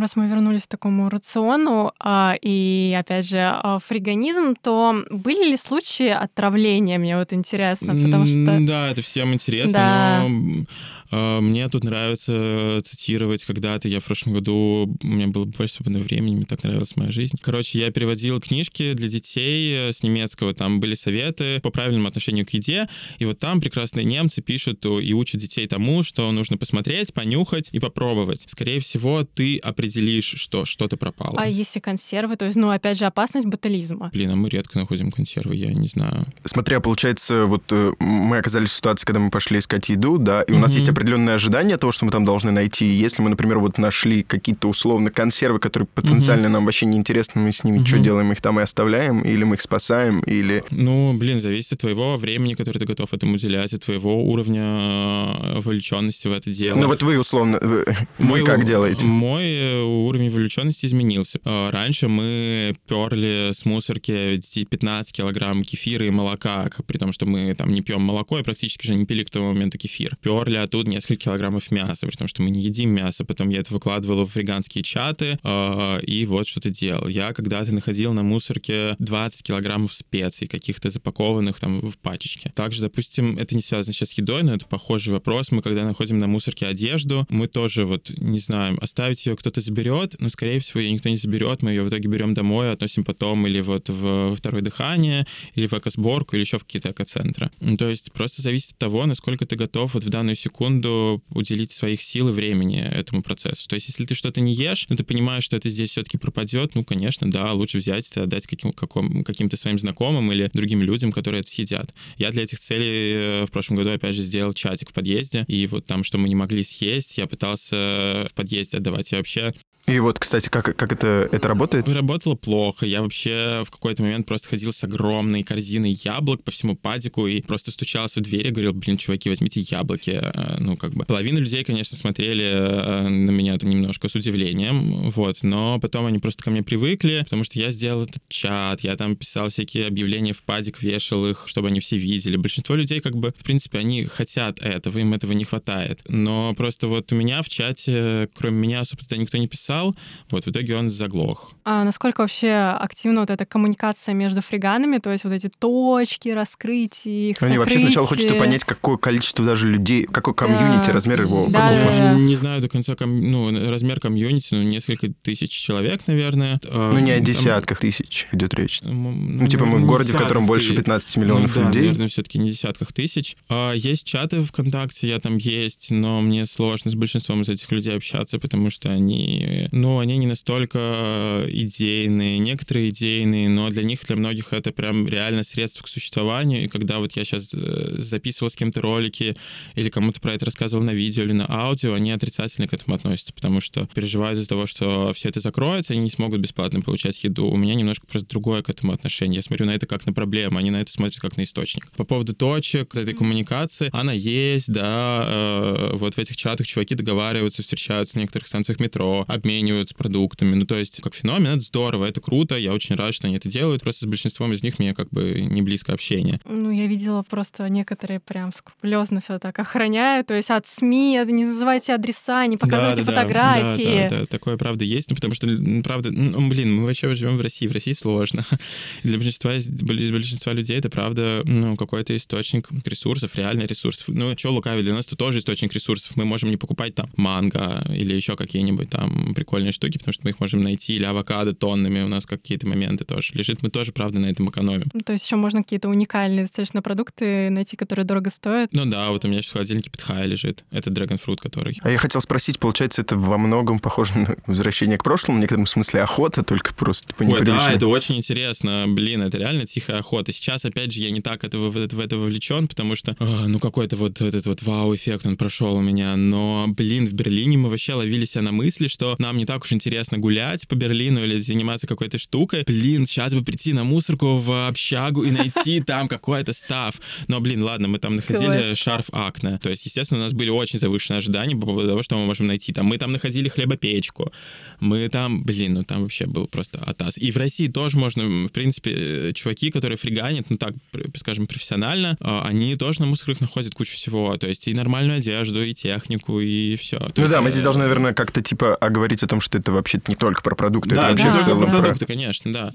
[0.00, 5.56] раз мы вернулись к такому рациону а, и, опять же, а, фриганизм, то были ли
[5.56, 6.98] случаи отравления?
[6.98, 8.58] Мне вот интересно, потому что...
[8.60, 10.24] Да, это всем интересно, да.
[10.28, 10.64] но
[11.10, 16.04] а, мне тут нравится цитировать когда-то, я в прошлом году, у меня было больше свободного
[16.04, 17.36] времени, мне так нравилась моя жизнь.
[17.40, 22.46] Короче, я переводил книжки для детей э, с немецкого, там были советы по правильному отношению
[22.46, 27.12] к еде, и вот там прекрасные немцы пишут и учат детей тому, что нужно посмотреть,
[27.12, 28.44] понюхать и попробовать.
[28.48, 31.34] Скорее всего, ты определишь определишь, что что-то пропало.
[31.36, 32.36] А если консервы?
[32.36, 34.10] То есть, ну, опять же, опасность ботулизма.
[34.12, 36.26] Блин, а мы редко находим консервы, я не знаю.
[36.44, 40.52] Смотря, получается, вот э, мы оказались в ситуации, когда мы пошли искать еду, да, и
[40.52, 42.86] у нас есть определенное ожидание того, что мы там должны найти.
[42.86, 47.52] Если мы, например, вот нашли какие-то условно консервы, которые потенциально нам вообще не интересны, мы
[47.52, 48.30] с ними что делаем?
[48.32, 49.22] Их там и оставляем?
[49.22, 50.20] Или мы их спасаем?
[50.20, 50.62] Или...
[50.70, 55.60] Ну, блин, зависит от твоего времени, которое ты готов этому уделять, от твоего уровня э,
[55.60, 56.78] вовлеченности в это дело.
[56.78, 57.84] Ну вот вы, условно, вы,
[58.18, 59.04] мой, вы как делаете?
[59.04, 61.40] Мой э, уровень вовлеченности изменился.
[61.44, 67.54] А, раньше мы перли с мусорки 15 килограмм кефира и молока, при том, что мы
[67.54, 70.16] там не пьем молоко и практически же не пили к тому моменту кефир.
[70.22, 73.24] Перли оттуда несколько килограммов мяса, при том, что мы не едим мясо.
[73.24, 77.08] Потом я это выкладывал в веганские чаты а, и вот что-то делал.
[77.08, 82.52] Я когда-то находил на мусорке 20 килограммов специй, каких-то запакованных там в пачечке.
[82.54, 85.50] Также, допустим, это не связано сейчас с едой, но это похожий вопрос.
[85.50, 90.16] Мы когда находим на мусорке одежду, мы тоже вот, не знаю, оставить ее кто-то заберет,
[90.20, 93.46] но, скорее всего, ее никто не заберет, мы ее в итоге берем домой, относим потом
[93.46, 97.50] или вот в, во второе дыхание, или в экосборку, или еще в какие-то экоцентры.
[97.78, 102.02] То есть просто зависит от того, насколько ты готов вот в данную секунду уделить своих
[102.02, 103.68] сил и времени этому процессу.
[103.68, 106.74] То есть если ты что-то не ешь, но ты понимаешь, что это здесь все-таки пропадет,
[106.74, 111.12] ну, конечно, да, лучше взять и отдать каким, каком, каким-то своим знакомым или другим людям,
[111.12, 111.94] которые это съедят.
[112.18, 115.66] Я для этих целей э, в прошлом году, опять же, сделал чатик в подъезде, и
[115.66, 119.10] вот там, что мы не могли съесть, я пытался в подъезде отдавать.
[119.12, 119.51] Я вообще
[119.88, 121.88] и вот, кстати, как, как это, это работает?
[121.88, 122.86] Работало плохо.
[122.86, 127.42] Я вообще в какой-то момент просто ходил с огромной корзиной яблок по всему падику и
[127.42, 130.20] просто стучался в дверь и говорил, блин, чуваки, возьмите яблоки.
[130.22, 131.04] Э, ну, как бы.
[131.04, 136.44] Половина людей, конечно, смотрели э, на меня немножко с удивлением, вот, но потом они просто
[136.44, 140.44] ко мне привыкли, потому что я сделал этот чат, я там писал всякие объявления в
[140.44, 142.36] падик, вешал их, чтобы они все видели.
[142.36, 146.02] Большинство людей, как бы, в принципе, они хотят этого, им этого не хватает.
[146.06, 149.94] Но просто вот у меня в чате, кроме меня, особо никто не писал, писал,
[150.30, 151.52] вот в итоге он заглох.
[151.64, 157.30] А насколько вообще активна вот эта коммуникация между фриганами, то есть вот эти точки, раскрытия,
[157.30, 157.58] их Они сокрытие.
[157.58, 160.92] вообще сначала хочется понять, какое количество даже людей, какой комьюнити, да.
[160.92, 161.46] размер его.
[161.48, 162.14] Да, да, да.
[162.14, 163.20] Не знаю до конца ком...
[163.20, 166.60] ну, размер комьюнити, ну, несколько тысяч человек, наверное.
[166.64, 167.88] Ну, не о десятках там...
[167.88, 168.80] тысяч идет речь.
[168.82, 171.82] Ну, ну типа мы в городе, в котором больше 15 миллионов ну, да, людей.
[171.82, 173.36] наверное, все-таки не десятках тысяч.
[173.48, 177.96] А, есть чаты ВКонтакте, я там есть, но мне сложно с большинством из этих людей
[177.96, 184.02] общаться, потому что они ну, они не настолько э, идейные, некоторые идейные, но для них,
[184.06, 186.64] для многих это прям реально средство к существованию.
[186.64, 189.36] И когда вот я сейчас э, записывал с кем-то ролики
[189.74, 193.32] или кому-то про это рассказывал на видео или на аудио, они отрицательно к этому относятся,
[193.32, 197.46] потому что переживают из-за того, что все это закроется, они не смогут бесплатно получать еду.
[197.46, 199.36] У меня немножко просто другое к этому отношение.
[199.36, 201.90] Я смотрю на это как на проблему, они на это смотрят как на источник.
[201.92, 207.62] По поводу точек, этой коммуникации, она есть, да, э, вот в этих чатах чуваки договариваются,
[207.62, 210.54] встречаются на некоторых станциях метро, обмениваются обмениваются продуктами.
[210.54, 213.48] Ну, то есть, как феномен, это здорово, это круто, я очень рад, что они это
[213.48, 213.82] делают.
[213.82, 216.40] Просто с большинством из них мне как бы не близко общение.
[216.44, 221.44] Ну, я видела просто некоторые прям скрупулезно все так охраняют, то есть от СМИ, не
[221.44, 224.02] называйте адреса, не показывайте да, фотографии.
[224.02, 225.46] Да, да, да, такое правда есть, ну, потому что,
[225.84, 228.44] правда, ну, блин, мы вообще живем в России, в России сложно.
[229.02, 234.04] Для большинства, для большинства людей это, правда, ну, какой-то источник ресурсов, реальный ресурс.
[234.06, 236.16] Ну, что лукавить, для нас это тоже источник ресурсов.
[236.16, 240.30] Мы можем не покупать там манго или еще какие-нибудь там прикольные штуки, потому что мы
[240.30, 243.60] их можем найти, или авокадо тоннами у нас какие-то моменты тоже лежит.
[243.62, 244.86] Мы тоже, правда, на этом экономим.
[244.92, 248.70] Ну, то есть еще можно какие-то уникальные достаточно продукты найти, которые дорого стоят?
[248.72, 250.64] Ну да, вот у меня сейчас в холодильнике питхая лежит.
[250.70, 251.76] Это драгонфрут, который.
[251.82, 255.66] А я хотел спросить, получается, это во многом похоже на возвращение к прошлому, в некотором
[255.66, 258.84] смысле охота, только просто типа Ой, да, это очень интересно.
[258.86, 260.30] Блин, это реально тихая охота.
[260.30, 263.48] Сейчас, опять же, я не так этого, в, это, в это вовлечен, потому что, а,
[263.48, 266.16] ну, какой-то вот этот вот вау-эффект он прошел у меня.
[266.16, 269.72] Но, блин, в Берлине мы вообще ловили себя на мысли, что нам не так уж
[269.72, 272.64] интересно гулять по Берлину или заниматься какой-то штукой.
[272.66, 277.00] Блин, сейчас бы прийти на мусорку в общагу и найти там какой-то став.
[277.28, 279.58] Но, блин, ладно, мы там находили шарф Акне.
[279.58, 282.46] То есть, естественно, у нас были очень завышенные ожидания по поводу того, что мы можем
[282.46, 282.72] найти.
[282.72, 284.32] Там мы там находили хлебопечку.
[284.80, 287.18] Мы там, блин, ну там вообще был просто атас.
[287.18, 290.72] И в России тоже можно, в принципе, чуваки, которые фриганят, ну так,
[291.16, 294.36] скажем, профессионально, а, они тоже на мусорах находят кучу всего.
[294.36, 296.98] То есть и нормальную одежду, и технику, и все.
[296.98, 299.72] То ну есть, да, мы здесь должны, наверное, как-то типа оговорить о том, что это
[299.72, 302.72] вообще не только про продукты, да, это вообще да, в целом про продукты, конечно, да.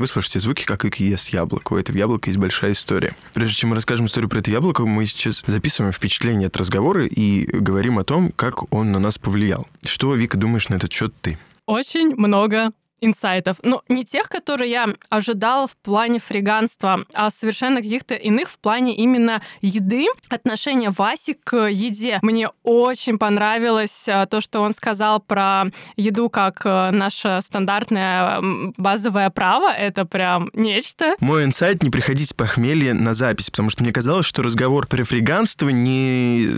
[0.00, 1.74] Вы слышите звуки, как Ик ест яблоко.
[1.74, 3.14] У этого яблока есть большая история.
[3.34, 7.44] Прежде чем мы расскажем историю про это яблоко, мы сейчас записываем впечатление от разговора и
[7.44, 9.68] говорим о том, как он на нас повлиял.
[9.84, 11.38] Что, Вика, думаешь на этот счет ты?
[11.66, 12.70] Очень много
[13.00, 13.58] инсайтов.
[13.62, 18.94] Ну, не тех, которые я ожидала в плане фриганства, а совершенно каких-то иных в плане
[18.96, 20.06] именно еды.
[20.28, 22.18] Отношение Васи к еде.
[22.22, 28.40] Мне очень понравилось а, то, что он сказал про еду как э, наше стандартное
[28.76, 29.72] базовое право.
[29.72, 31.16] Это прям нечто.
[31.20, 35.04] Мой инсайт— не приходить с похмелья на запись, потому что мне казалось, что разговор про
[35.04, 36.48] фриганство не...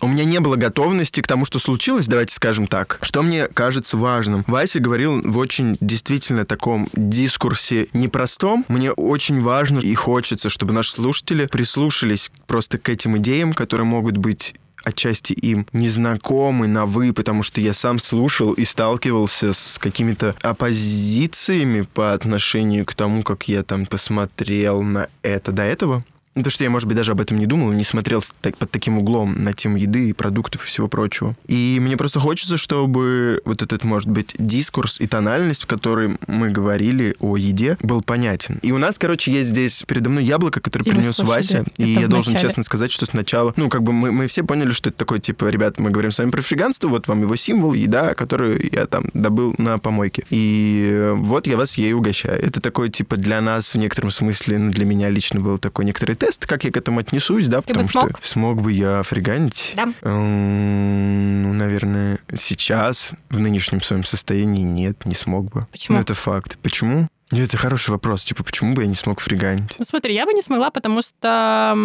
[0.00, 2.98] У меня не было готовности к тому, что случилось, давайте скажем так.
[3.02, 4.44] Что мне кажется важным.
[4.46, 10.92] Вася говорил в очень действительно таком дискурсе непростом, мне очень важно и хочется, чтобы наши
[10.92, 17.42] слушатели прислушались просто к этим идеям, которые могут быть отчасти им незнакомы на «вы», потому
[17.42, 23.62] что я сам слушал и сталкивался с какими-то оппозициями по отношению к тому, как я
[23.62, 26.04] там посмотрел на это до этого.
[26.34, 28.70] Ну, то, что я, может быть, даже об этом не думал, не смотрел так, под
[28.70, 31.36] таким углом на тему еды и продуктов и всего прочего.
[31.46, 36.50] И мне просто хочется, чтобы вот этот, может быть, дискурс и тональность, в которой мы
[36.50, 38.58] говорили о еде, был понятен.
[38.62, 41.64] И у нас, короче, есть здесь передо мной яблоко, которое И принес Вася.
[41.76, 44.88] И я должен честно сказать, что сначала, ну, как бы мы, мы все поняли, что
[44.88, 48.14] это такое, типа, ребят, мы говорим с вами про фриганство, вот вам его символ, еда,
[48.14, 50.24] которую я там добыл на помойке.
[50.30, 52.42] И вот я вас ей угощаю.
[52.42, 56.16] Это такой, типа, для нас в некотором смысле, ну, для меня лично был такой некоторый
[56.26, 58.18] тест, как я к этому отнесусь, да, потому смог?
[58.18, 59.74] что смог бы я фриганить.
[59.76, 59.92] Да.
[60.02, 65.66] Эм, Ну, наверное, сейчас, в нынешнем своем состоянии, нет, не смог бы.
[65.70, 65.96] Почему?
[65.96, 66.58] Ну, это факт.
[66.62, 67.08] Почему?
[67.30, 68.24] Ну, Это хороший вопрос.
[68.24, 69.74] Типа, почему бы я не смог фриганить?
[69.78, 71.76] Ну смотри, я бы не смогла, потому что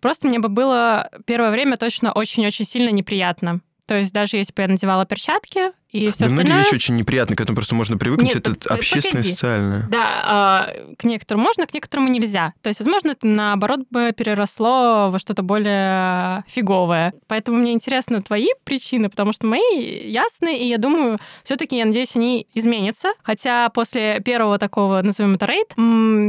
[0.00, 3.60] просто мне бы было первое время точно очень-очень сильно неприятно.
[3.86, 6.62] То есть даже если бы я надевала перчатки и все многие остальное...
[6.64, 8.34] вещи очень неприятны, к этому просто можно привыкнуть.
[8.34, 9.30] Нет, это пог- общественное, погоди.
[9.30, 9.88] социальное.
[9.90, 12.52] Да, а, к некоторым можно, к некоторым нельзя.
[12.62, 17.12] То есть, возможно, это наоборот бы переросло во что-то более фиговое.
[17.26, 22.14] Поэтому мне интересны твои причины, потому что мои ясны, и я думаю, все-таки, я надеюсь,
[22.16, 23.12] они изменятся.
[23.22, 25.72] Хотя после первого такого, назовем это рейд,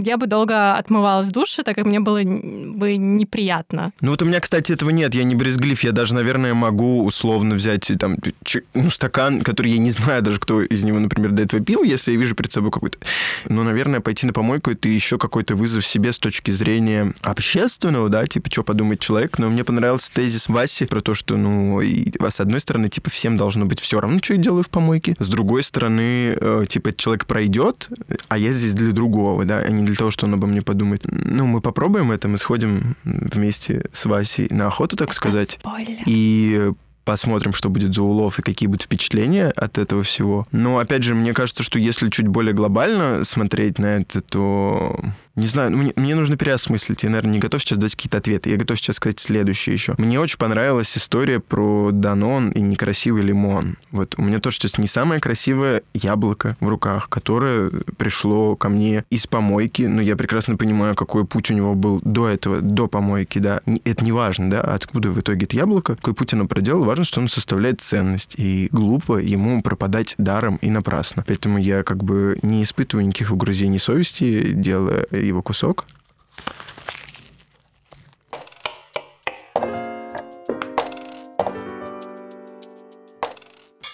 [0.07, 3.91] я бы долго отмывалась в душе, так как мне было бы неприятно.
[4.01, 7.55] Ну вот у меня, кстати, этого нет, я не брезглив, я даже, наверное, могу условно
[7.55, 11.41] взять там ч- ну, стакан, который я не знаю даже, кто из него, например, до
[11.41, 12.99] этого пил, если я вижу перед собой какой-то...
[13.45, 18.27] Ну, наверное, пойти на помойку— это еще какой-то вызов себе с точки зрения общественного, да,
[18.27, 22.39] типа, что подумает человек, но мне понравился тезис Васи про то, что, ну, и, с
[22.39, 25.63] одной стороны, типа, всем должно быть все равно, что я делаю в помойке, с другой
[25.63, 27.89] стороны, э, типа, этот человек пройдет,
[28.27, 31.05] а я здесь для другого, да, а не для того, что он обо мне подумает.
[31.05, 36.03] Ну, мы попробуем это, мы сходим вместе с Васей на охоту, так сказать, Спойлер.
[36.05, 36.71] и
[37.09, 40.45] посмотрим, что будет за улов и какие будут впечатления от этого всего.
[40.51, 44.99] Но, опять же, мне кажется, что если чуть более глобально смотреть на это, то...
[45.39, 47.03] Не знаю, мне, мне нужно переосмыслить.
[47.03, 48.49] Я, наверное, не готов сейчас дать какие-то ответы.
[48.49, 49.95] Я готов сейчас сказать следующее еще.
[49.97, 53.77] Мне очень понравилась история про Данон и некрасивый лимон.
[53.91, 59.05] Вот у меня тоже сейчас не самое красивое яблоко в руках, которое пришло ко мне
[59.09, 63.39] из помойки, но я прекрасно понимаю, какой путь у него был до этого, до помойки,
[63.39, 63.61] да.
[63.85, 67.21] Это не важно, да, откуда в итоге это яблоко, какой путь оно проделало, важно, что
[67.21, 71.23] оно составляет ценность, и глупо ему пропадать даром и напрасно.
[71.25, 75.85] Поэтому я как бы не испытываю никаких угрызений совести, делая его кусок.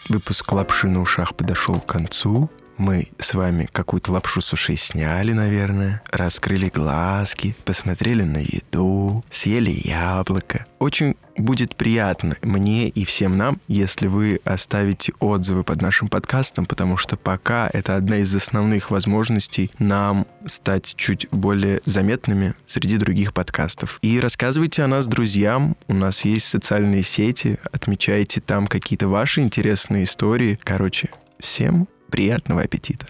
[0.09, 2.49] Выпуск лапши на ушах подошел к концу.
[2.77, 9.71] Мы с вами какую-то лапшу с ушей сняли, наверное, раскрыли глазки, посмотрели на еду, съели
[9.71, 10.65] яблоко.
[10.79, 16.97] Очень будет приятно мне и всем нам, если вы оставите отзывы под нашим подкастом, потому
[16.97, 23.99] что пока это одна из основных возможностей нам стать чуть более заметными среди других подкастов.
[24.01, 25.77] И рассказывайте о нас друзьям.
[25.87, 30.59] У нас есть социальные сети, отмечайте там какие-то ваши интересные истории.
[30.63, 31.09] Короче,
[31.39, 33.07] всем приятного аппетита.